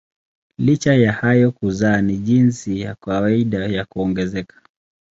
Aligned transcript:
Licha 0.57 0.93
ya 0.93 1.11
hayo 1.13 1.51
kuzaa 1.51 2.01
ni 2.01 2.17
jinsi 2.17 2.81
ya 2.81 2.95
kawaida 2.95 3.67
ya 3.67 3.85
kuongezeka. 3.85 4.61